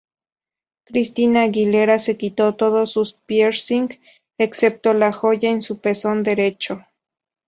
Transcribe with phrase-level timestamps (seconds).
[0.87, 3.89] Christina Aguilera se quitó todos sus piercing,
[4.39, 6.83] excepto la joya en su pezón derecho.